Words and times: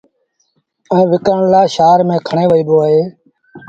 ائيٚݩ 0.93 1.09
وڪڻڻ 1.11 1.39
لآ 1.53 1.61
شآهر 1.75 1.99
ميݩ 2.07 2.23
کڻي 2.27 2.45
وهيٚبو 2.49 2.75
اهي 2.85 3.01